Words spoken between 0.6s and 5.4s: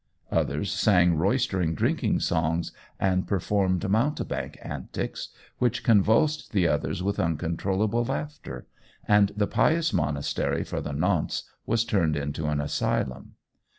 sang roystering drinking songs and performed mountebank antics,